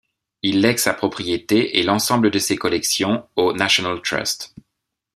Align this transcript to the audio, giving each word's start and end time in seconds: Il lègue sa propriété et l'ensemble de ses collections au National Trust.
Il 0.41 0.61
lègue 0.61 0.79
sa 0.79 0.95
propriété 0.95 1.77
et 1.77 1.83
l'ensemble 1.83 2.31
de 2.31 2.39
ses 2.39 2.55
collections 2.57 3.29
au 3.35 3.53
National 3.53 4.01
Trust. 4.01 4.55